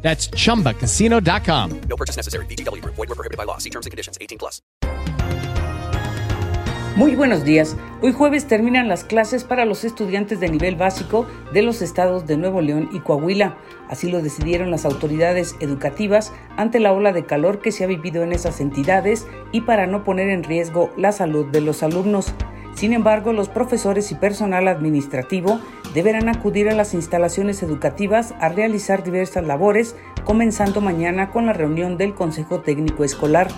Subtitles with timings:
[0.00, 1.80] That's chumbacasino.com.
[1.88, 2.46] No purchase necessary.
[2.46, 2.94] VGW Group.
[2.96, 3.58] Void were prohibited by law.
[3.58, 4.16] See terms and conditions.
[4.20, 4.62] 18 plus.
[6.98, 7.76] Muy buenos días.
[8.02, 12.36] Hoy jueves terminan las clases para los estudiantes de nivel básico de los estados de
[12.36, 13.56] Nuevo León y Coahuila.
[13.88, 18.24] Así lo decidieron las autoridades educativas ante la ola de calor que se ha vivido
[18.24, 22.34] en esas entidades y para no poner en riesgo la salud de los alumnos.
[22.78, 25.58] Sin embargo, los profesores y personal administrativo
[25.94, 31.96] deberán acudir a las instalaciones educativas a realizar diversas labores, comenzando mañana con la reunión
[31.96, 33.48] del Consejo Técnico Escolar.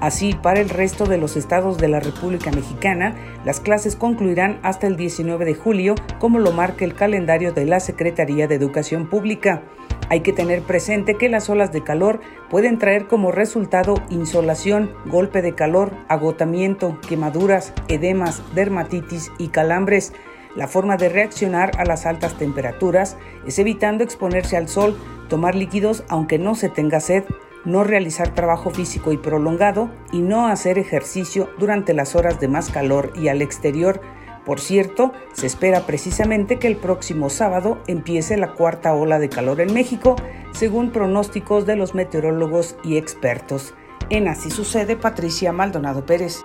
[0.00, 3.14] Así, para el resto de los estados de la República Mexicana,
[3.44, 7.78] las clases concluirán hasta el 19 de julio, como lo marca el calendario de la
[7.78, 9.62] Secretaría de Educación Pública.
[10.10, 15.40] Hay que tener presente que las olas de calor pueden traer como resultado insolación, golpe
[15.42, 20.12] de calor, agotamiento, quemaduras, edemas, dermatitis y calambres.
[20.54, 24.96] La forma de reaccionar a las altas temperaturas es evitando exponerse al sol,
[25.28, 27.24] tomar líquidos aunque no se tenga sed,
[27.64, 32.70] no realizar trabajo físico y prolongado y no hacer ejercicio durante las horas de más
[32.70, 34.00] calor y al exterior.
[34.44, 39.60] Por cierto, se espera precisamente que el próximo sábado empiece la cuarta ola de calor
[39.60, 40.16] en México,
[40.52, 43.74] según pronósticos de los meteorólogos y expertos.
[44.10, 46.44] En Así sucede, Patricia Maldonado Pérez.